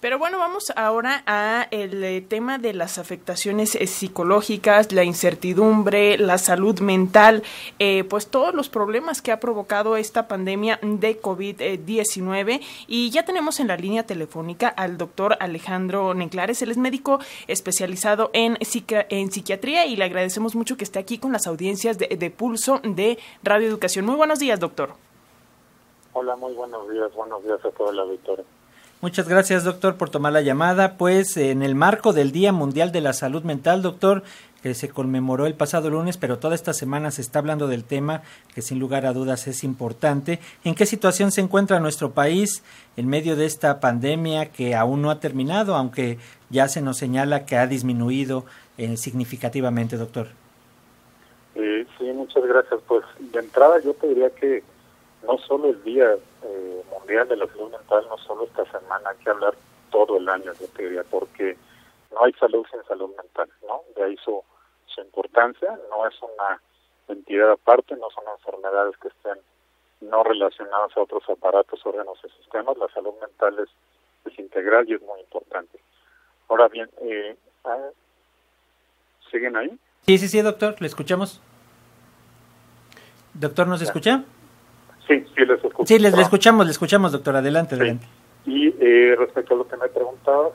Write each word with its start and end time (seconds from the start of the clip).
Pero 0.00 0.16
bueno, 0.16 0.38
vamos 0.38 0.72
ahora 0.76 1.24
a 1.26 1.66
el 1.72 2.04
eh, 2.04 2.20
tema 2.20 2.58
de 2.58 2.72
las 2.72 2.98
afectaciones 2.98 3.74
eh, 3.74 3.88
psicológicas, 3.88 4.92
la 4.92 5.02
incertidumbre, 5.02 6.16
la 6.18 6.38
salud 6.38 6.78
mental, 6.78 7.42
eh, 7.80 8.04
pues 8.04 8.28
todos 8.28 8.54
los 8.54 8.68
problemas 8.68 9.20
que 9.22 9.32
ha 9.32 9.40
provocado 9.40 9.96
esta 9.96 10.28
pandemia 10.28 10.78
de 10.82 11.20
COVID-19. 11.20 12.60
Y 12.86 13.10
ya 13.10 13.24
tenemos 13.24 13.58
en 13.58 13.66
la 13.66 13.76
línea 13.76 14.04
telefónica 14.04 14.68
al 14.68 14.98
doctor 14.98 15.36
Alejandro 15.40 16.14
Neclares. 16.14 16.62
Él 16.62 16.70
es 16.70 16.78
médico 16.78 17.18
especializado 17.48 18.30
en, 18.34 18.56
psiquiatría 18.64 19.86
y 19.86 19.96
le 19.96 20.04
agradecemos 20.04 20.54
mucho 20.54 20.76
que 20.76 20.84
esté 20.84 21.00
aquí 21.00 21.18
con 21.18 21.32
las 21.32 21.48
audiencias 21.48 21.98
de, 21.98 22.06
de 22.06 22.30
Pulso 22.30 22.80
de 22.84 23.18
Radio 23.42 23.66
Educación. 23.66 24.06
Muy 24.06 24.14
buenos 24.14 24.38
días, 24.38 24.60
doctor. 24.60 24.90
Hola, 26.12 26.36
muy 26.36 26.54
buenos 26.54 26.88
días. 26.88 27.12
Buenos 27.16 27.42
días 27.42 27.58
a 27.64 27.70
toda 27.72 27.92
la 27.92 28.02
auditoría. 28.02 28.44
Muchas 29.00 29.28
gracias, 29.28 29.62
doctor, 29.62 29.94
por 29.94 30.10
tomar 30.10 30.32
la 30.32 30.40
llamada. 30.40 30.96
Pues 30.96 31.36
en 31.36 31.62
el 31.62 31.76
marco 31.76 32.12
del 32.12 32.32
Día 32.32 32.50
Mundial 32.50 32.90
de 32.90 33.00
la 33.00 33.12
Salud 33.12 33.44
Mental, 33.44 33.80
doctor, 33.80 34.24
que 34.60 34.74
se 34.74 34.88
conmemoró 34.88 35.46
el 35.46 35.54
pasado 35.54 35.88
lunes, 35.88 36.16
pero 36.16 36.40
toda 36.40 36.56
esta 36.56 36.72
semana 36.72 37.12
se 37.12 37.22
está 37.22 37.38
hablando 37.38 37.68
del 37.68 37.84
tema 37.84 38.22
que 38.52 38.60
sin 38.60 38.80
lugar 38.80 39.06
a 39.06 39.12
dudas 39.12 39.46
es 39.46 39.62
importante. 39.62 40.40
¿En 40.64 40.74
qué 40.74 40.84
situación 40.84 41.30
se 41.30 41.40
encuentra 41.40 41.78
nuestro 41.78 42.10
país 42.10 42.64
en 42.96 43.06
medio 43.06 43.36
de 43.36 43.46
esta 43.46 43.78
pandemia 43.78 44.46
que 44.46 44.74
aún 44.74 45.00
no 45.00 45.12
ha 45.12 45.20
terminado, 45.20 45.76
aunque 45.76 46.18
ya 46.50 46.66
se 46.66 46.82
nos 46.82 46.96
señala 46.96 47.46
que 47.46 47.56
ha 47.56 47.68
disminuido 47.68 48.46
eh, 48.78 48.96
significativamente, 48.96 49.96
doctor? 49.96 50.26
Eh, 51.54 51.86
sí, 51.96 52.04
muchas 52.14 52.44
gracias. 52.44 52.80
Pues 52.88 53.04
de 53.20 53.38
entrada 53.38 53.80
yo 53.80 53.94
te 53.94 54.08
diría 54.08 54.30
que 54.30 54.64
no 55.24 55.38
solo 55.38 55.70
el 55.70 55.84
Día 55.84 56.16
eh, 56.42 56.82
Mundial 56.90 57.28
de 57.28 57.36
la 57.36 57.46
Salud 57.46 57.70
Mental, 57.70 58.06
no 58.08 58.18
solo 58.18 58.44
esta 58.44 58.64
semana, 58.70 59.10
hay 59.10 59.16
que 59.18 59.30
hablar 59.30 59.54
todo 59.90 60.18
el 60.18 60.28
año, 60.28 60.52
yo 60.52 60.68
te 60.68 60.82
diría, 60.82 61.04
porque 61.04 61.56
no 62.12 62.24
hay 62.24 62.32
salud 62.34 62.64
sin 62.70 62.82
salud 62.84 63.10
mental, 63.16 63.48
¿no? 63.66 63.82
De 63.96 64.04
ahí 64.04 64.16
su, 64.24 64.42
su 64.86 65.00
importancia, 65.00 65.78
no 65.90 66.06
es 66.06 66.14
una 66.22 66.60
entidad 67.08 67.52
aparte, 67.52 67.96
no 67.96 68.08
son 68.10 68.24
enfermedades 68.36 68.96
que 68.98 69.08
estén 69.08 69.38
no 70.00 70.22
relacionadas 70.22 70.96
a 70.96 71.00
otros 71.00 71.24
aparatos, 71.28 71.84
órganos 71.84 72.18
y 72.24 72.28
sistemas, 72.42 72.76
la 72.78 72.88
salud 72.88 73.14
mental 73.20 73.58
es, 73.58 74.32
es 74.32 74.38
integral 74.38 74.88
y 74.88 74.94
es 74.94 75.02
muy 75.02 75.20
importante. 75.20 75.78
Ahora 76.48 76.68
bien, 76.68 76.88
eh, 77.02 77.36
ah, 77.64 77.88
¿siguen 79.30 79.56
ahí? 79.56 79.78
Sí, 80.06 80.18
sí, 80.18 80.28
sí, 80.28 80.40
doctor, 80.40 80.76
le 80.80 80.86
escuchamos. 80.86 81.40
Doctor, 83.34 83.66
¿nos 83.66 83.82
escucha? 83.82 84.24
Sí, 85.08 85.24
sí, 85.34 85.44
les 85.44 85.56
escuchamos. 85.56 85.88
Sí, 85.88 85.98
les, 85.98 86.18
escuchamos, 86.18 86.66
le 86.66 86.72
escuchamos, 86.72 87.12
doctor. 87.12 87.36
Adelante, 87.36 87.74
adelante. 87.74 88.06
Y 88.46 88.74
eh, 88.78 89.16
respecto 89.18 89.54
a 89.54 89.58
lo 89.58 89.66
que 89.66 89.76
me 89.76 89.88
preguntaba, 89.88 90.50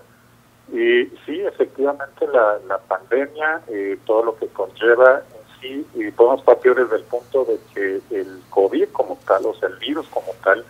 eh, 0.73 1.11
sí, 1.25 1.41
efectivamente 1.41 2.27
la, 2.31 2.59
la 2.67 2.77
pandemia, 2.77 3.61
eh, 3.67 3.97
todo 4.05 4.23
lo 4.23 4.37
que 4.37 4.47
conlleva 4.47 5.17
en 5.17 5.61
sí, 5.61 5.85
y 5.95 6.11
podemos 6.11 6.43
partir 6.43 6.75
desde 6.75 6.95
el 6.95 7.03
punto 7.03 7.45
de 7.45 7.59
que 7.73 8.01
el 8.15 8.41
COVID 8.49 8.89
como 8.91 9.19
tal, 9.25 9.45
o 9.45 9.53
sea, 9.55 9.69
el 9.69 9.77
virus 9.77 10.07
como 10.07 10.31
tal, 10.43 10.63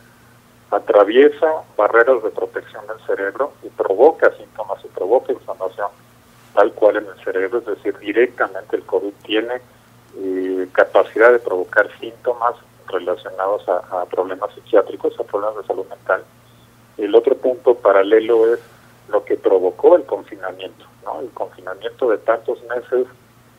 atraviesa 0.71 1.47
barreras 1.77 2.23
de 2.23 2.29
protección 2.29 2.87
del 2.87 3.05
cerebro 3.05 3.53
y 3.63 3.69
provoca 3.69 4.31
síntomas 4.35 4.83
y 4.83 4.87
provoca 4.87 5.31
inflamación 5.31 5.89
tal 6.53 6.71
cual 6.73 6.97
en 6.97 7.05
el 7.05 7.23
cerebro, 7.23 7.59
es 7.59 7.65
decir, 7.65 7.97
directamente 7.99 8.75
el 8.75 8.83
COVID 8.83 9.13
tiene 9.25 9.55
eh, 10.17 10.67
capacidad 10.71 11.31
de 11.31 11.39
provocar 11.39 11.89
síntomas 11.99 12.55
relacionados 12.93 13.67
a, 13.67 14.05
problemas 14.05 14.53
psiquiátricos, 14.53 15.19
a 15.19 15.23
problemas 15.23 15.57
de 15.57 15.67
salud 15.67 15.85
mental. 15.89 16.23
El 16.97 17.15
otro 17.15 17.35
punto 17.35 17.75
paralelo 17.75 18.53
es 18.53 18.59
lo 19.09 19.25
que 19.25 19.35
provocó 19.35 19.95
el 19.95 20.03
confinamiento, 20.03 20.85
¿no? 21.03 21.19
El 21.19 21.29
confinamiento 21.31 22.09
de 22.09 22.17
tantos 22.19 22.61
meses, 22.63 23.07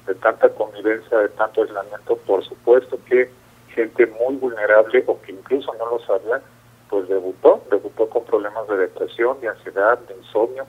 de 0.07 0.15
tanta 0.15 0.49
convivencia, 0.51 1.19
de 1.19 1.29
tanto 1.31 1.63
aislamiento, 1.63 2.17
por 2.27 2.45
supuesto 2.45 2.99
que 3.07 3.31
gente 3.75 4.07
muy 4.07 4.37
vulnerable 4.37 5.03
o 5.07 5.21
que 5.21 5.33
incluso 5.33 5.75
no 5.75 5.91
lo 5.91 5.99
sabía, 6.07 6.41
pues 6.89 7.09
debutó, 7.09 7.63
debutó 7.71 8.09
con 8.09 8.25
problemas 8.25 8.69
de 8.69 8.77
depresión, 8.77 9.41
de 9.41 9.49
ansiedad, 9.49 9.99
de 9.99 10.15
insomnio, 10.15 10.65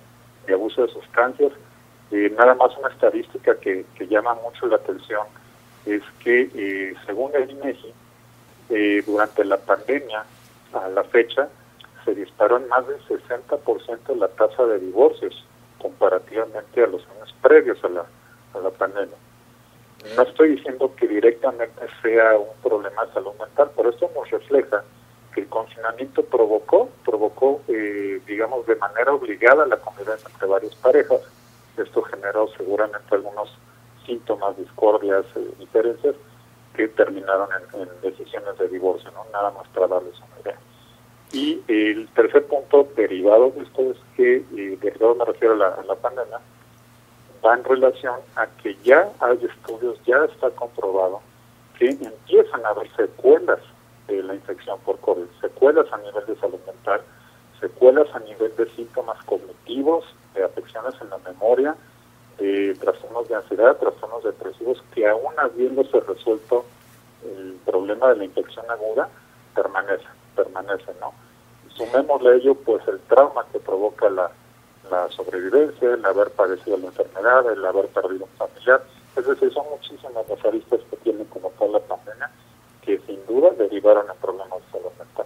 de 0.48 0.54
abuso 0.54 0.82
de 0.82 0.92
sustancias. 0.92 1.52
Y 2.12 2.30
nada 2.32 2.56
más 2.56 2.76
una 2.78 2.90
estadística 2.90 3.56
que, 3.60 3.86
que 3.96 4.08
llama 4.08 4.36
mucho 4.36 4.68
la 4.68 4.78
atención 4.78 5.28
es 5.86 6.02
que 6.24 6.50
eh, 6.56 6.96
según 7.06 7.32
el 7.36 7.52
INEGI, 7.52 7.94
eh, 8.70 9.04
durante 9.06 9.44
la 9.46 9.58
pandemia, 9.58 10.26
a 10.74 10.90
la 10.90 11.04
fecha, 11.04 11.48
se 12.04 12.14
disparó 12.14 12.58
en 12.58 12.68
más 12.68 12.86
del 12.88 13.00
60% 13.08 14.16
la 14.18 14.28
tasa 14.30 14.66
de 14.66 14.80
divorcios 14.80 15.46
comparativamente 15.80 16.84
a 16.84 16.88
los 16.88 17.02
años 17.16 17.36
previos 17.42 17.84
a 17.84 17.90
la, 17.90 18.06
a 18.54 18.60
la 18.60 18.70
pandemia. 18.72 19.18
No 20.16 20.22
estoy 20.22 20.56
diciendo 20.56 20.94
que 20.96 21.08
directamente 21.08 21.82
sea 22.02 22.38
un 22.38 22.56
problema 22.62 23.06
de 23.06 23.14
salud 23.14 23.34
mental, 23.40 23.72
pero 23.76 23.90
esto 23.90 24.10
nos 24.16 24.30
refleja 24.30 24.84
que 25.34 25.42
el 25.42 25.48
confinamiento 25.48 26.24
provocó, 26.24 26.90
provocó, 27.04 27.62
eh, 27.68 28.22
digamos, 28.28 28.66
de 28.68 28.76
manera 28.76 29.14
obligada 29.14 29.66
la 29.66 29.78
convivencia 29.78 30.30
entre 30.32 30.48
varias 30.48 30.76
parejas. 30.76 31.22
Esto 31.76 32.04
generó 32.04 32.48
seguramente 32.56 33.16
algunos 33.16 33.58
síntomas, 34.06 34.56
discordias, 34.58 35.26
eh, 35.36 35.52
diferencias, 35.60 36.16
en, 37.74 38.02
decisiones 38.02 38.58
de 38.58 38.68
divorcio, 38.70 39.12
¿no? 39.12 39.26
Nada 39.32 39.52
más 39.52 39.68
para 39.70 39.88
darles 39.88 40.16
una 40.20 40.42
idea. 40.42 40.60
Y 41.32 41.62
el 41.68 42.08
tercer 42.10 42.46
punto 42.46 42.88
derivado 42.96 43.52
de 43.52 43.64
esto 43.64 43.92
es 43.92 43.98
que, 44.16 44.46
y 44.52 44.76
derivado 44.78 45.16
me 45.16 45.26
refiero 45.26 45.54
a 45.56 45.58
la, 45.58 45.68
a 45.68 45.84
la 45.84 45.96
pandemia, 45.96 46.40
va 47.46 47.54
en 47.56 47.64
relación 47.64 48.16
a 48.36 48.48
que 48.62 48.76
ya 48.84 49.10
hay 49.20 49.44
estudios, 49.44 50.00
ya 50.06 50.26
está 50.26 50.50
comprobado 50.52 51.22
que 51.78 51.90
empiezan 51.90 52.66
a 52.66 52.70
haber 52.70 52.90
secuelas 52.96 53.60
de 54.08 54.24
la 54.24 54.36
infección 54.36 54.80
por 54.82 55.00
COVID, 55.00 55.26
secuelas 55.42 55.92
a 55.92 55.98
nivel 55.98 56.26
de 56.26 56.36
salud 56.38 56.60
mental, 56.66 57.02
secuelas 57.60 58.08
a 58.14 58.20
nivel 58.20 58.56
de 58.56 58.70
síntomas 58.72 59.22
cognitivos, 59.26 60.06
de 60.34 60.44
afecciones 60.44 60.94
en 61.02 61.10
la 61.10 61.18
memoria, 61.20 61.76
de 62.38 62.76
trastornos 62.76 63.28
de 63.28 63.36
ansiedad, 63.36 63.78
trastornos 63.78 64.24
depresivos, 64.24 64.84
que 64.94 65.08
aún 65.08 65.34
habiéndose 65.38 66.00
resuelto 66.02 66.66
el 67.26 67.60
problema 67.66 68.10
de 68.10 68.18
la 68.18 68.26
infección 68.26 68.66
aguda, 68.70 69.10
permanece, 69.54 70.06
permanece, 70.36 70.92
¿no? 71.00 71.14
Sumémosle 71.76 72.30
a 72.30 72.36
ello, 72.36 72.56
pues, 72.56 72.88
el 72.88 73.00
trauma 73.02 73.46
que 73.52 73.60
provoca 73.60 74.10
la, 74.10 74.32
la 74.90 75.10
sobrevivencia, 75.10 75.94
el 75.94 76.06
haber 76.06 76.32
padecido 76.32 76.78
la 76.78 76.88
enfermedad, 76.88 77.52
el 77.52 77.66
haber 77.66 77.88
perdido 77.88 78.26
un 78.26 78.38
familiar. 78.38 78.84
Es 79.16 79.26
decir, 79.26 79.52
son 79.54 79.66
muchísimas 79.70 80.28
las 80.28 80.46
aristas 80.46 80.80
que 80.90 80.98
tiene 80.98 81.26
como 81.26 81.50
tal 81.52 81.72
la 81.72 81.80
pandemia 81.80 82.30
que 82.86 83.00
sin 83.08 83.26
duda 83.26 83.50
derivaron 83.58 84.06
en 84.10 84.18
problemas 84.18 84.60
de 84.60 84.72
salud 84.72 84.92
mental. 85.00 85.26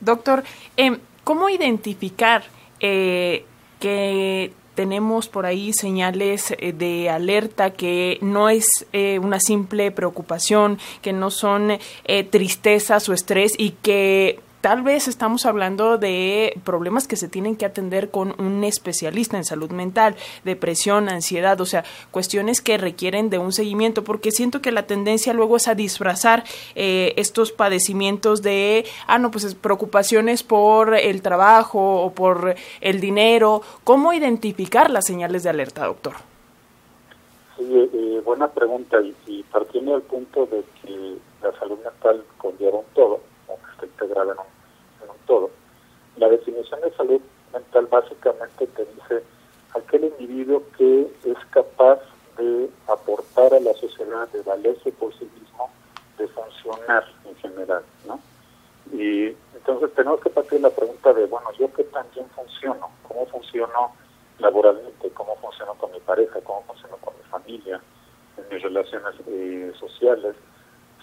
Doctor, 0.00 0.44
eh, 0.76 0.98
¿cómo 1.24 1.48
identificar 1.48 2.44
eh, 2.78 3.44
que 3.80 4.52
tenemos 4.74 5.28
por 5.28 5.46
ahí 5.46 5.72
señales 5.72 6.54
eh, 6.58 6.72
de 6.72 7.10
alerta 7.10 7.70
que 7.70 8.18
no 8.20 8.48
es 8.48 8.66
eh, 8.92 9.18
una 9.18 9.40
simple 9.40 9.90
preocupación, 9.90 10.78
que 11.02 11.12
no 11.12 11.30
son 11.30 11.78
eh, 12.04 12.24
tristezas 12.24 13.08
o 13.08 13.12
estrés 13.12 13.52
y 13.56 13.70
que 13.70 14.40
tal 14.64 14.80
vez 14.80 15.08
estamos 15.08 15.44
hablando 15.44 15.98
de 15.98 16.58
problemas 16.64 17.06
que 17.06 17.16
se 17.16 17.28
tienen 17.28 17.54
que 17.54 17.66
atender 17.66 18.10
con 18.10 18.34
un 18.40 18.64
especialista 18.64 19.36
en 19.36 19.44
salud 19.44 19.70
mental, 19.70 20.16
depresión, 20.42 21.10
ansiedad, 21.10 21.60
o 21.60 21.66
sea, 21.66 21.84
cuestiones 22.10 22.62
que 22.62 22.78
requieren 22.78 23.28
de 23.28 23.36
un 23.36 23.52
seguimiento, 23.52 24.04
porque 24.04 24.30
siento 24.30 24.62
que 24.62 24.72
la 24.72 24.86
tendencia 24.86 25.34
luego 25.34 25.58
es 25.58 25.68
a 25.68 25.74
disfrazar 25.74 26.44
eh, 26.76 27.12
estos 27.18 27.52
padecimientos 27.52 28.40
de, 28.40 28.86
ah, 29.06 29.18
no, 29.18 29.30
pues 29.30 29.54
preocupaciones 29.54 30.42
por 30.42 30.94
el 30.94 31.20
trabajo 31.20 32.00
o 32.00 32.14
por 32.14 32.54
el 32.80 33.00
dinero. 33.02 33.60
¿Cómo 33.84 34.14
identificar 34.14 34.90
las 34.90 35.04
señales 35.04 35.42
de 35.42 35.50
alerta, 35.50 35.84
doctor? 35.84 36.14
Sí, 37.58 37.68
eh, 37.70 38.22
buena 38.24 38.48
pregunta, 38.48 38.96
y, 39.26 39.42
partiendo 39.42 39.92
del 39.92 40.02
punto 40.04 40.46
de 40.46 40.64
que 40.80 41.18
la 41.42 41.52
salud 41.58 41.76
mental 41.84 42.24
conlleva 42.38 42.78
un 42.78 42.86
todo, 42.94 43.20
o 43.46 43.56
que 43.56 43.72
está 43.72 43.84
integrada 43.84 44.32
en 44.32 44.38
un 44.38 44.53
todo. 45.26 45.50
La 46.16 46.28
definición 46.28 46.80
de 46.80 46.92
salud 46.92 47.20
mental 47.52 47.86
básicamente 47.86 48.66
te 48.66 48.84
dice 48.84 49.22
aquel 49.74 50.04
individuo 50.04 50.62
que 50.76 51.08
es 51.24 51.38
capaz 51.50 52.00
de 52.38 52.68
aportar 52.88 53.54
a 53.54 53.60
la 53.60 53.74
sociedad, 53.74 54.28
de 54.28 54.42
valerse 54.42 54.92
por 54.92 55.12
sí 55.14 55.28
mismo, 55.38 55.70
de 56.18 56.28
funcionar 56.28 57.04
en 57.24 57.36
general, 57.36 57.82
¿no? 58.06 58.20
Y 58.92 59.34
entonces 59.54 59.94
tenemos 59.94 60.20
que 60.20 60.30
partir 60.30 60.60
la 60.60 60.70
pregunta 60.70 61.12
de, 61.12 61.26
bueno, 61.26 61.50
¿yo 61.58 61.72
qué 61.72 61.84
tan 61.84 62.06
bien 62.14 62.28
funciono? 62.30 62.90
¿Cómo 63.08 63.26
funciono 63.26 63.92
laboralmente? 64.38 65.10
¿Cómo 65.10 65.36
funciono 65.36 65.74
con 65.74 65.90
mi 65.92 66.00
pareja? 66.00 66.40
¿Cómo 66.42 66.62
funciono 66.62 66.96
con 66.98 67.14
mi 67.16 67.22
familia? 67.30 67.80
En 68.36 68.44
mis 68.54 68.62
relaciones 68.62 69.14
eh, 69.26 69.72
sociales. 69.78 70.36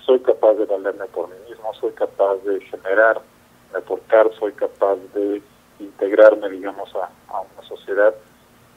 ¿Soy 0.06 0.19
capaz 0.19 0.53
de 0.53 0.65
valerme 0.65 1.06
por 1.07 1.27
mí 1.29 1.35
mismo? 1.50 1.74
¿Soy 1.74 1.91
capaz 1.91 2.35
de 2.45 2.62
generar 2.62 3.21
aportar, 3.79 4.29
soy 4.39 4.53
capaz 4.53 4.97
de 5.13 5.41
integrarme, 5.79 6.50
digamos, 6.50 6.94
a, 6.95 7.09
una 7.29 7.68
sociedad. 7.68 8.13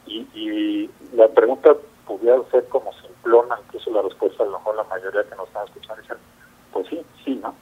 Y, 0.07 0.91
la 1.15 1.29
pregunta 1.29 1.77
pudiera 2.07 2.43
ser 2.51 2.67
como 2.69 2.93
simplona, 2.95 3.57
incluso 3.67 3.91
la 3.91 4.03
respuesta 4.03 4.43
a 4.43 4.47
lo 4.47 4.59
mejor 4.59 4.77
la 4.77 4.85
mayoría 4.85 5.23
que 5.23 5.37
nos 5.37 5.47
están 5.47 5.65
escuchando 5.67 6.03
dicen, 6.03 6.17
pues 6.73 6.89
sí, 6.89 7.07
sí, 7.25 7.35
¿no? 7.37 7.55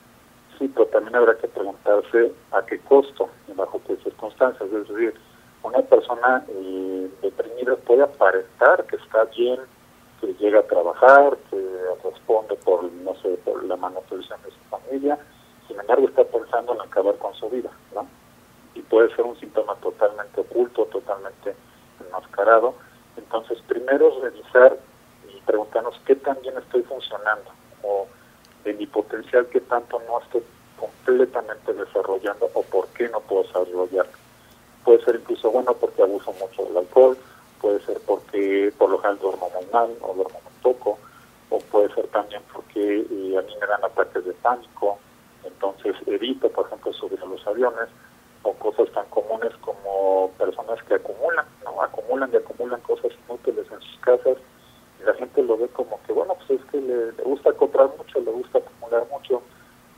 Sí, 0.59 0.69
pero 0.69 0.87
también 0.87 1.15
habrá 1.17 1.37
que 1.37 1.49
preguntarse 1.49 2.33
a 2.53 2.65
qué 2.65 2.79
costo 2.81 3.29
y 3.47 3.53
bajo 3.53 3.81
qué 3.87 3.97
circunstancias. 3.97 4.71
Es 4.73 4.89
decir, 4.89 5.15
una 5.63 5.81
persona 5.83 6.45
eh, 6.49 7.11
deprimida 7.21 7.77
puede 7.77 8.03
aparentar 8.03 8.85
que 8.87 8.97
está 8.97 9.25
bien, 9.37 9.61
que 10.21 10.35
llega 10.35 10.61
a 10.61 10.67
trabajar, 10.67 11.37
que 11.51 11.57
responde 12.05 12.57
por, 12.65 12.85
no 12.85 13.15
sé, 13.17 13.29
por 13.45 13.63
la 13.65 13.77
manutención 13.77 14.41
de 14.43 14.51
su 14.51 14.59
familia, 14.71 15.19
sin 15.73 15.81
embargo 15.81 16.07
está 16.07 16.25
pensando 16.25 16.75
en 16.75 16.81
acabar 16.83 17.17
con 17.17 17.35
su 17.35 17.49
vida, 17.49 17.71
¿no? 17.95 18.07
Y 18.75 18.83
puede 18.83 19.15
ser 19.15 19.25
un 19.25 19.39
síntoma 19.41 19.75
totalmente 19.77 20.41
oculto, 20.41 20.85
totalmente 20.87 21.55
enmascarado. 22.05 22.75
Entonces, 23.17 23.59
primero 23.67 24.21
revisar 24.21 24.77
y 25.29 25.41
preguntarnos 25.41 25.99
qué 26.07 26.15
tan 26.17 26.39
bien 26.43 26.57
estoy 26.59 26.83
funcionando, 26.83 27.51
o 27.83 28.07
de 28.65 28.75
mi 28.75 28.87
potencial 28.87 29.47
qué 29.47 29.61
tanto 29.61 30.01
no 30.07 30.21
estoy 30.21 30.43
completamente 30.79 31.73
desarrollando, 31.73 32.51
o 32.53 32.63
por 32.65 32.87
qué 32.89 33.09
no 33.09 33.21
puedo 33.21 33.45
desarrollarlo. 33.45 34.13
Puede 34.85 35.05
ser 35.05 35.17
incluso 35.17 35.51
bueno 35.51 35.73
porque 35.75 36.03
abuso 36.03 36.33
mucho 36.33 36.65
del 36.65 36.77
alcohol, 36.77 37.17
puede 37.61 37.81
ser 37.81 37.99
porque 38.07 38.73
por 38.77 38.91
lo 38.91 38.99
general 38.99 39.19
duermo 39.21 39.51
muy 39.55 39.67
mal 39.73 39.91
o 40.03 40.15
duermo 40.15 40.41
muy 40.45 40.53
poco, 40.63 40.99
o 41.49 41.59
puede 41.59 41.95
ser 41.95 42.09
también 42.09 42.43
porque 42.53 43.01
eh, 43.01 43.39
a 43.39 43.43
mí 43.43 43.55
me 43.61 43.67
dan 43.67 43.85
ataques 43.85 44.25
de 44.25 44.33
pánico, 44.35 44.99
entonces 45.63 45.95
evito, 46.07 46.49
por 46.51 46.67
ejemplo, 46.67 46.93
subir 46.93 47.21
a 47.23 47.27
los 47.27 47.47
aviones, 47.47 47.89
o 48.43 48.53
cosas 48.55 48.91
tan 48.93 49.07
comunes 49.07 49.53
como 49.61 50.33
personas 50.37 50.83
que 50.83 50.95
acumulan, 50.95 51.47
¿no? 51.65 51.81
acumulan 51.81 52.31
y 52.33 52.37
acumulan 52.37 52.81
cosas 52.81 53.13
inútiles 53.29 53.71
en 53.71 53.81
sus 53.81 53.99
casas, 54.01 54.37
y 55.01 55.05
la 55.05 55.15
gente 55.15 55.43
lo 55.43 55.57
ve 55.57 55.69
como 55.69 56.01
que, 56.03 56.13
bueno, 56.13 56.35
pues 56.35 56.61
es 56.61 56.67
que 56.71 56.81
le, 56.81 57.13
gusta 57.23 57.53
comprar 57.53 57.89
mucho, 57.97 58.19
le 58.21 58.33
gusta 58.33 58.59
acumular 58.59 59.07
mucho, 59.13 59.41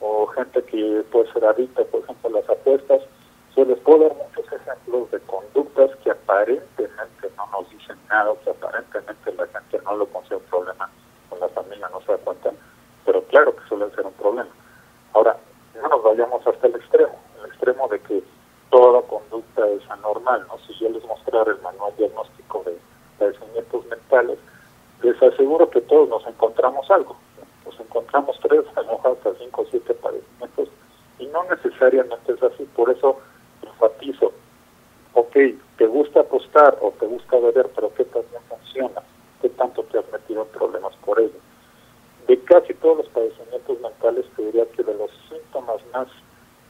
o 0.01 0.27
gente 0.27 0.63
que 0.65 1.03
puede 1.11 1.33
ser 1.33 1.47
adicta, 1.47 1.83
por 1.85 2.03
ejemplo, 2.03 2.31
las 2.31 2.51
apuestas, 2.51 3.01
se 3.55 3.65
les 3.65 3.79
puedo 3.79 4.09
dar 4.09 4.17
muchos 4.17 4.53
ejemplos 4.53 5.11
de 5.13 5.21
conductas 5.21 5.97
que 6.03 6.11
aparentemente 6.11 7.31
no 7.39 7.47
nos 7.47 7.71
dicen 7.71 7.97
nada, 8.11 8.35
que 8.45 8.51
aparentemente 8.51 9.33
la 9.33 9.47
gente 9.47 9.81
no 9.83 9.97
lo 9.97 10.07
considera 10.09 10.37
un 10.37 10.51
problema, 10.51 10.91
con 11.31 11.41
la 11.41 11.49
familia 11.49 11.89
no 11.91 12.03
se 12.03 12.13
da 12.13 12.19
cuenta, 12.19 12.51
pero 13.07 13.23
claro 13.25 13.57
que 13.57 13.67
suele 13.67 13.91
ser 13.95 14.05
un 14.05 14.13
problema. 14.13 14.51
Ahora, 15.15 15.37
no 15.81 15.89
nos 15.89 16.03
vayamos 16.03 16.47
hasta 16.47 16.67
el 16.67 16.75
extremo, 16.77 17.15
el 17.39 17.47
extremo 17.47 17.89
de 17.89 18.01
que 18.01 18.23
toda 18.71 19.03
conducta 19.03 19.67
es 20.25 20.31
anormal, 20.31 20.47
¿no? 20.49 20.59
Si 20.67 20.75
yo 20.79 20.89
les 20.89 21.05
mostrara 21.05 21.53
el 21.53 21.61
manual 21.61 21.93
diagnóstico 21.97 22.63
de 22.65 22.77
padecimientos 23.19 23.87
mentales, 23.87 24.39
les 25.03 25.23
aseguro 25.23 25.69
que 25.71 25.81
todos 25.83 26.09
nos 26.09 26.27
encontramos 26.27 26.91
algo. 26.91 27.17
Nos 27.65 27.79
encontramos 27.81 28.37
tres, 28.43 28.65
a 28.77 28.83
lo 28.83 28.93
mejor 28.93 29.17
hasta 29.19 29.39
cinco 29.39 29.63
o 29.63 29.67
siete 29.71 29.95
padecimientos, 29.95 30.69
y 31.19 31.27
no 31.27 31.45
necesariamente 31.45 32.33
es 32.33 32.43
así. 32.43 32.65
Por 32.75 32.91
eso 32.91 33.19
enfatizo, 33.63 34.33
ok, 35.15 35.37
te 35.79 35.87
gusta 35.87 36.21
apostar 36.21 36.79
o 36.81 36.91
te 36.93 37.07
gusta 37.07 37.39
beber, 37.39 37.71
pero 37.75 37.93
¿qué 37.95 38.05
también 38.05 38.43
funciona? 38.49 39.03
¿Qué 39.41 39.49
tanto 39.51 39.83
te 39.85 39.99
has 39.99 40.13
metido 40.13 40.43
en 40.43 40.49
problemas 40.49 40.95
por 41.05 41.21
ello? 41.21 41.39
De 42.27 42.39
casi 42.45 42.75
todos 42.75 42.99
los 42.99 43.09
padecimientos 43.09 43.81
mentales, 43.81 44.27
te 44.37 44.43
diría 44.43 44.65
que 44.71 44.83
de 44.83 44.95
los 44.95 45.11
síntomas 45.29 45.81
más 45.93 46.09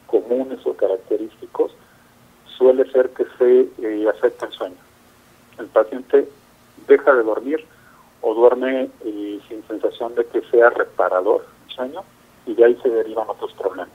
comunes 0.06 0.64
o 0.66 0.74
característicos 0.74 1.72
suele 2.56 2.90
ser 2.92 3.10
que 3.10 3.24
se 3.38 3.68
eh, 3.82 4.08
afecta 4.08 4.46
el 4.46 4.52
sueño. 4.52 4.76
El 5.58 5.66
paciente 5.66 6.28
deja 7.04 7.16
de 7.16 7.22
dormir 7.22 7.64
o 8.22 8.34
duerme 8.34 8.90
eh, 9.04 9.40
sin 9.48 9.66
sensación 9.66 10.14
de 10.14 10.24
que 10.26 10.40
sea 10.50 10.70
reparador 10.70 11.44
el 11.66 11.74
sueño 11.74 12.02
y 12.46 12.54
de 12.54 12.64
ahí 12.64 12.78
se 12.82 12.88
derivan 12.88 13.28
otros 13.28 13.52
problemas 13.52 13.88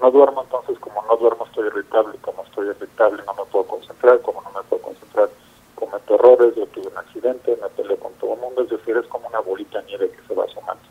no 0.00 0.10
duermo, 0.10 0.42
entonces 0.42 0.78
como 0.80 1.02
no 1.02 1.16
duermo 1.16 1.46
estoy 1.46 1.68
irritable, 1.68 2.18
como 2.20 2.42
estoy 2.42 2.68
irritable 2.68 3.22
no 3.26 3.34
me 3.34 3.50
puedo 3.50 3.66
concentrar, 3.66 4.20
como 4.20 4.42
no 4.42 4.50
me 4.50 4.62
puedo 4.68 4.82
concentrar 4.82 5.30
cometo 5.76 6.14
errores, 6.16 6.54
yo 6.56 6.66
tuve 6.66 6.88
un 6.88 6.98
accidente, 6.98 7.56
me 7.62 7.68
peleo 7.70 7.96
con 7.98 8.12
todo 8.14 8.34
el 8.34 8.40
mundo, 8.40 8.62
es 8.62 8.70
decir, 8.70 8.96
es 8.96 9.06
como 9.06 9.28
una 9.28 9.40
bolita 9.40 9.80
de 9.80 9.86
nieve 9.86 10.10
que 10.10 10.26
se 10.26 10.34
va 10.34 10.46
sumando. 10.48 10.82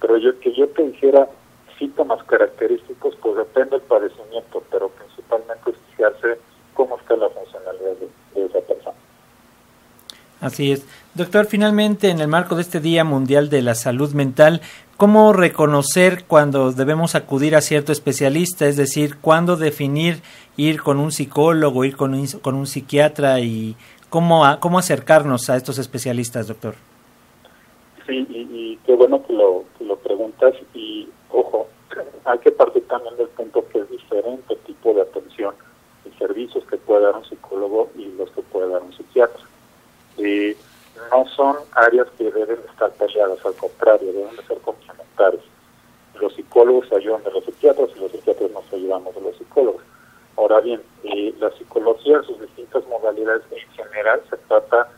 Pero 0.00 0.16
yo 0.18 0.38
que 0.40 0.52
yo 0.52 0.68
te 0.68 0.82
dijera 0.82 1.28
síntomas 1.78 2.22
característicos, 2.24 3.16
pues 3.22 3.36
depende 3.36 3.78
del 3.78 3.82
padecimiento, 3.82 4.62
pero 4.70 4.88
principalmente 4.90 5.70
es 5.70 5.76
fijarse 5.90 6.38
cómo 6.74 6.96
está 6.98 7.16
la 7.16 7.30
funcionalidad 7.30 7.96
de 8.34 8.44
esa 8.46 8.60
persona. 8.60 8.81
Así 10.42 10.72
es. 10.72 10.84
Doctor, 11.14 11.46
finalmente, 11.46 12.10
en 12.10 12.20
el 12.20 12.26
marco 12.26 12.56
de 12.56 12.62
este 12.62 12.80
Día 12.80 13.04
Mundial 13.04 13.48
de 13.48 13.62
la 13.62 13.76
Salud 13.76 14.12
Mental, 14.12 14.60
¿cómo 14.96 15.32
reconocer 15.32 16.24
cuando 16.26 16.72
debemos 16.72 17.14
acudir 17.14 17.54
a 17.54 17.60
cierto 17.60 17.92
especialista? 17.92 18.66
Es 18.66 18.76
decir, 18.76 19.18
¿cuándo 19.20 19.56
definir 19.56 20.16
ir 20.56 20.82
con 20.82 20.98
un 20.98 21.12
psicólogo, 21.12 21.84
ir 21.84 21.96
con 21.96 22.12
un, 22.12 22.26
con 22.42 22.56
un 22.56 22.66
psiquiatra 22.66 23.38
y 23.38 23.76
cómo, 24.10 24.42
cómo 24.58 24.80
acercarnos 24.80 25.48
a 25.48 25.56
estos 25.56 25.78
especialistas, 25.78 26.48
doctor? 26.48 26.74
Sí, 28.04 28.26
y, 28.28 28.80
qué 28.84 28.96
bueno 28.96 29.24
que 29.24 29.34
lo, 29.34 29.62
que 29.78 29.84
lo 29.84 29.94
preguntas. 29.98 30.54
Y 30.74 31.08
ojo, 31.30 31.68
hay 32.24 32.38
que 32.40 32.50
partir 32.50 32.82
también 32.88 33.16
del 33.16 33.28
punto 33.28 33.64
que 33.68 33.78
es 33.78 33.88
diferente 33.88 34.56
tipo 34.66 34.92
de 34.92 35.02
atención 35.02 35.54
y 36.04 36.18
servicios 36.18 36.64
que 36.64 36.78
puede 36.78 37.04
dar 37.04 37.14
un 37.14 37.24
psicólogo 37.26 37.90
y 37.96 38.06
los 38.18 38.28
que 38.32 38.42
puede 38.42 38.72
dar 38.72 38.82
un 38.82 38.92
psiquiatra 38.92 39.51
eh, 40.18 40.56
no 41.10 41.26
son 41.28 41.56
áreas 41.72 42.08
que 42.18 42.30
deben 42.30 42.58
estar 42.70 42.90
peleadas, 42.92 43.44
al 43.44 43.54
contrario, 43.54 44.12
deben 44.12 44.36
de 44.36 44.42
ser 44.44 44.58
complementarias. 44.58 45.42
Los 46.20 46.34
psicólogos 46.34 46.92
ayudan 46.92 47.24
de 47.24 47.30
los 47.32 47.44
psiquiatras 47.44 47.88
y 47.96 48.00
los 48.00 48.12
psiquiatras 48.12 48.50
nos 48.50 48.72
ayudamos 48.72 49.14
de 49.14 49.20
los 49.20 49.36
psicólogos. 49.36 49.82
Ahora 50.36 50.60
bien, 50.60 50.82
eh, 51.04 51.34
la 51.38 51.50
psicología 51.52 52.22
sus 52.22 52.40
distintas 52.40 52.86
modalidades 52.86 53.42
en 53.50 53.68
general 53.72 54.22
se 54.30 54.36
trata 54.48 54.88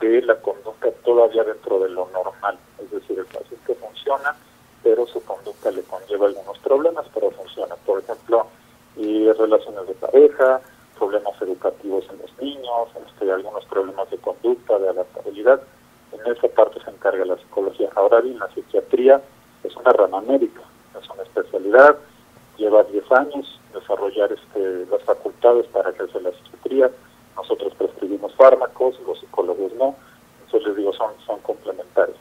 de 0.00 0.22
la 0.22 0.36
conducta 0.36 0.90
todavía 1.04 1.44
dentro 1.44 1.80
de 1.80 1.88
lo 1.88 2.08
normal, 2.10 2.58
es 2.78 2.90
decir, 2.90 3.18
el 3.18 3.26
paciente 3.26 3.74
funciona, 3.74 4.36
pero 4.82 5.06
su 5.06 5.22
conducta 5.24 5.70
le 5.70 5.82
conlleva 5.82 6.26
algunos 6.26 6.58
problemas, 6.60 7.06
pero 7.12 7.30
funciona. 7.32 7.74
Por 7.84 8.00
ejemplo, 8.00 8.46
y 8.96 9.30
relaciones 9.32 9.86
de 9.88 9.94
pareja, 9.94 10.60
problemas 10.98 11.40
educativos 11.42 12.04
en 12.10 12.18
los 12.18 12.38
niños, 12.40 12.88
este, 13.06 13.30
algunos 13.30 13.64
problemas 13.78 14.10
de 14.10 14.18
conducta, 14.18 14.76
de 14.78 14.88
adaptabilidad. 14.88 15.60
En 16.12 16.32
esa 16.32 16.48
parte 16.48 16.80
se 16.84 16.90
encarga 16.90 17.24
la 17.24 17.36
psicología. 17.36 17.88
Ahora 17.94 18.20
bien, 18.20 18.38
la 18.38 18.48
psiquiatría 18.52 19.22
es 19.62 19.76
una 19.76 19.92
rama 19.92 20.20
médica, 20.22 20.62
es 21.00 21.08
una 21.08 21.22
especialidad, 21.22 21.96
lleva 22.56 22.82
10 22.82 23.12
años 23.12 23.60
desarrollar 23.72 24.32
este, 24.32 24.86
las 24.90 25.02
facultades 25.02 25.66
para 25.66 25.90
ejercer 25.90 26.22
la 26.22 26.32
psiquiatría. 26.32 26.90
Nosotros 27.36 27.72
prescribimos 27.78 28.34
fármacos, 28.34 28.98
los 29.06 29.20
psicólogos 29.20 29.72
no. 29.74 29.94
Entonces 30.44 30.68
les 30.68 30.76
digo, 30.78 30.92
son, 30.94 31.12
son 31.24 31.38
complementarios. 31.40 32.16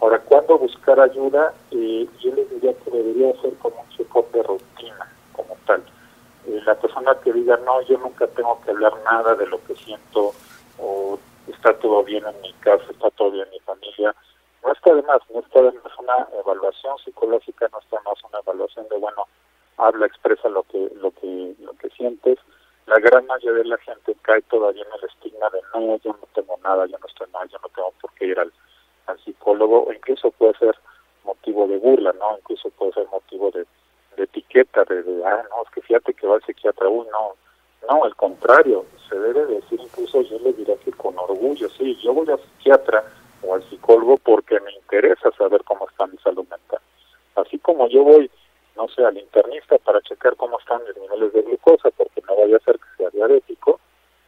Ahora, 0.00 0.20
¿cuándo 0.20 0.56
buscar 0.58 0.98
ayuda? 1.00 1.52
Eh, 1.70 2.08
yo 2.20 2.34
les 2.34 2.48
diría 2.48 2.72
que 2.72 2.90
debería 2.90 3.38
ser 3.42 3.52
como 3.58 3.76
un 3.76 3.88
check 3.90 4.32
de 4.32 4.42
rutina, 4.42 5.12
como 5.34 5.54
tal 5.66 5.82
la 6.46 6.74
persona 6.74 7.14
que 7.22 7.32
diga, 7.32 7.58
no, 7.64 7.80
yo 7.82 7.98
nunca 7.98 8.26
tengo 8.28 8.60
que 8.64 8.70
hablar 8.70 8.92
nada 9.04 9.34
de 9.34 9.46
lo 9.46 9.62
que 9.64 9.74
siento, 9.76 10.32
está 11.64 11.78
todo 11.80 12.04
bien 12.04 12.22
en 12.26 12.40
mi 12.42 12.52
casa, 12.60 12.84
está 12.90 13.10
todo 13.12 13.30
bien 13.30 13.46
en 13.46 13.52
mi 13.52 13.60
familia, 13.60 14.14
no 14.62 14.72
está 14.72 14.94
de 14.94 15.02
más, 15.02 15.20
no 15.32 15.40
está 15.40 15.62
de 15.62 15.72
más 15.72 15.98
una 15.98 16.28
evaluación 16.38 16.98
psicológica, 16.98 17.68
no 17.72 17.78
está 17.78 17.96
de 17.96 18.02
más 18.02 18.22
una 18.28 18.38
evaluación 18.40 18.86
de, 18.90 18.98
bueno, 18.98 19.26
habla, 19.78 20.04
expresa 20.04 20.50
lo 20.50 20.62
que, 20.64 20.90
lo 20.96 21.10
que, 21.12 21.54
lo 21.60 21.72
que 21.72 21.88
sientes. 21.90 22.38
La 22.84 22.98
gran 22.98 23.26
mayoría 23.26 23.62
de 23.62 23.68
la 23.68 23.78
gente 23.78 24.14
cae 24.20 24.42
todavía 24.42 24.82
en 24.82 24.92
el 24.92 25.08
estigma 25.08 25.48
de, 25.50 25.60
no, 25.72 25.96
yo 26.04 26.12
no 26.12 26.28
tengo 26.34 26.58
nada, 26.62 26.84
yo 26.84 26.98
no 26.98 27.06
estoy 27.06 27.28
mal, 27.32 27.48
yo 27.48 27.58
no 27.62 27.68
tengo 27.70 27.92
por 27.98 28.12
qué 28.12 28.26
ir 28.26 28.38
al, 28.38 28.52
al 29.06 29.18
psicólogo, 29.20 29.84
o 29.84 29.92
incluso 29.94 30.30
puede 30.32 30.52
ser 30.58 30.76
motivo 31.24 31.66
de 31.66 31.78
burla, 31.78 32.12
¿no? 32.12 32.36
Incluso 32.36 32.68
puede 32.70 32.92
ser 32.92 33.06
motivo 33.08 33.50
de 33.52 33.66
de 34.16 34.22
etiqueta, 34.22 34.84
de, 34.84 35.02
ah, 35.26 35.42
no, 35.50 35.62
es 35.64 35.70
que 35.74 35.82
fíjate 35.82 36.14
que 36.14 36.24
va 36.24 36.36
al 36.36 36.44
psiquiatra, 36.44 36.88
uy, 36.88 37.04
no, 37.10 37.34
no, 37.88 38.04
al 38.04 38.14
contrario, 38.16 38.84
se 39.08 39.18
debe 39.18 39.46
decir 39.46 39.80
incluso, 39.80 40.22
yo 40.22 40.38
le 40.38 40.52
diría 40.52 40.76
que 40.76 40.92
con 40.92 41.18
orgullo, 41.18 41.68
sí, 41.70 41.96
yo 42.02 42.12
voy 42.12 42.28
al 42.30 42.40
psiquiatra 42.40 43.04
o 43.42 43.54
al 43.54 43.62
psicólogo 43.68 44.16
porque 44.18 44.60
me 44.60 44.72
interesa 44.72 45.30
saber 45.32 45.62
cómo 45.64 45.88
está 45.88 46.06
mi 46.06 46.16
salud 46.18 46.46
mental. 46.48 46.80
Así 47.36 47.58
como 47.58 47.88
yo 47.88 48.02
voy, 48.02 48.30
no 48.76 48.88
sé, 48.88 49.04
al 49.04 49.18
internista 49.18 49.78
para 49.78 50.00
checar 50.02 50.36
cómo 50.36 50.58
están 50.58 50.82
mis 50.84 50.96
niveles 50.96 51.32
de 51.32 51.42
glucosa, 51.42 51.90
porque 51.96 52.22
no 52.28 52.36
vaya 52.36 52.56
a 52.56 52.60
ser 52.60 52.76
que 52.78 52.96
sea 52.96 53.10
diabético, 53.10 53.80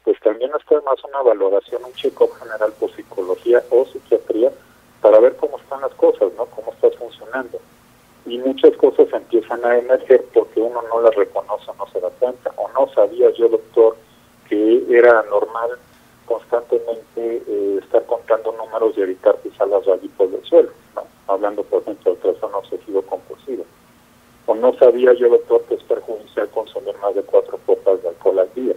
pues 0.05 0.21
también 0.21 0.51
está 0.59 0.81
más 0.83 1.03
una 1.05 1.23
valoración, 1.23 1.85
un 1.85 1.93
check-up 1.95 2.31
general 2.39 2.73
por 2.79 2.91
psicología 2.95 3.63
o 3.71 3.85
psiquiatría 3.87 4.53
para 5.01 5.19
ver 5.21 5.37
cómo 5.37 5.59
están 5.59 5.81
las 5.81 5.95
cosas, 5.95 6.33
¿no? 6.37 6.47
Cómo 6.47 6.73
estás 6.73 6.95
funcionando 6.97 7.59
y 8.27 8.39
muchas 8.39 8.77
cosas 9.07 9.23
empiezan 9.23 9.65
a 9.65 9.79
emerger 9.79 10.25
porque 10.33 10.61
uno 10.61 10.83
no 10.83 11.01
las 11.01 11.15
reconoce, 11.15 11.71
no 11.79 11.87
se 11.89 12.01
da 12.01 12.11
cuenta, 12.19 12.53
o 12.57 12.69
no 12.73 12.93
sabía 12.93 13.31
yo, 13.33 13.49
doctor, 13.49 13.97
que 14.49 14.85
era 14.91 15.23
normal 15.25 15.71
constantemente 16.25 17.43
eh, 17.47 17.79
estar 17.83 18.05
contando 18.07 18.53
números 18.53 18.97
y 18.97 19.03
evitar 19.03 19.37
pisar 19.37 19.69
las 19.69 19.85
rayitas 19.85 20.31
del 20.31 20.45
suelo, 20.45 20.71
hablando 21.29 21.63
por 21.65 21.83
ejemplo 21.83 22.15
de 22.15 22.21
trastorno 22.21 22.59
obsesivo 22.59 23.03
compulsivo. 23.03 23.65
O 24.47 24.55
no 24.55 24.73
sabía 24.75 25.13
yo, 25.15 25.29
doctor, 25.29 25.63
que 25.65 25.75
es 25.75 25.83
perjudicial 25.85 26.49
consumir 26.51 26.95
más 27.03 27.15
de 27.15 27.23
cuatro 27.23 27.59
copas 27.67 28.03
de 28.03 28.09
alcohol 28.09 28.39
al 28.39 28.55
día. 28.55 28.75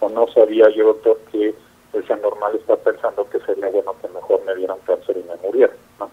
O 0.00 0.08
no 0.08 0.28
sabía 0.28 0.68
yo, 0.70 0.86
doctor, 0.86 1.18
que 1.32 1.54
ese 1.92 2.12
anormal 2.12 2.54
está 2.54 2.76
pensando 2.76 3.28
que 3.28 3.40
sería 3.40 3.68
bueno 3.68 3.94
que 4.00 4.08
mejor 4.08 4.44
me 4.44 4.54
dieran 4.54 4.78
cáncer 4.86 5.16
y 5.16 5.28
me 5.28 5.36
muriera. 5.36 5.72
¿no? 5.98 6.08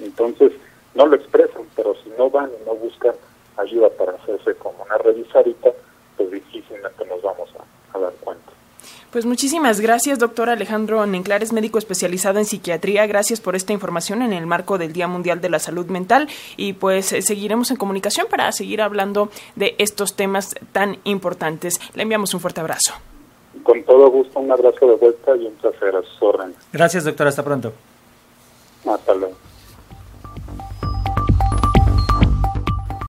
Entonces, 0.00 0.52
no 0.94 1.06
lo 1.06 1.16
expresan, 1.16 1.62
pero 1.76 1.94
si 2.02 2.10
no 2.18 2.30
van 2.30 2.50
y 2.50 2.66
no 2.66 2.74
buscan 2.74 3.14
ayuda 3.56 3.88
para 3.90 4.12
hacerse 4.12 4.54
como 4.54 4.82
una 4.84 4.96
revisadita, 4.98 5.70
pues 6.16 6.30
difícilmente 6.30 7.04
nos 7.06 7.22
vamos 7.22 7.48
a, 7.94 7.98
dar 7.98 8.12
cuenta. 8.20 8.44
Pues 9.10 9.24
muchísimas 9.24 9.80
gracias, 9.80 10.18
doctor 10.18 10.50
Alejandro 10.50 11.04
Nenclares, 11.06 11.52
médico 11.52 11.78
especializado 11.78 12.38
en 12.38 12.44
psiquiatría. 12.44 13.06
Gracias 13.06 13.40
por 13.40 13.56
esta 13.56 13.72
información 13.72 14.22
en 14.22 14.32
el 14.32 14.46
marco 14.46 14.76
del 14.76 14.92
Día 14.92 15.08
Mundial 15.08 15.40
de 15.40 15.48
la 15.48 15.58
Salud 15.58 15.86
Mental 15.86 16.28
y 16.56 16.74
pues 16.74 17.12
eh, 17.12 17.22
seguiremos 17.22 17.70
en 17.70 17.78
comunicación 17.78 18.26
para 18.28 18.52
seguir 18.52 18.82
hablando 18.82 19.30
de 19.56 19.74
estos 19.78 20.14
temas 20.14 20.54
tan 20.72 20.98
importantes. 21.04 21.80
Le 21.94 22.02
enviamos 22.02 22.34
un 22.34 22.40
fuerte 22.40 22.60
abrazo. 22.60 22.92
Con 23.62 23.82
todo 23.84 24.10
gusto, 24.10 24.38
un 24.38 24.52
abrazo 24.52 24.86
de 24.86 24.96
vuelta 24.96 25.36
y 25.36 25.46
un 25.46 25.54
placer 25.54 25.96
a 25.96 26.02
sus 26.02 26.22
órdenes. 26.22 26.56
Gracias, 26.72 27.04
doctor. 27.04 27.26
Hasta 27.26 27.42
pronto. 27.42 27.72
Hasta 28.86 29.14
luego. 29.14 29.37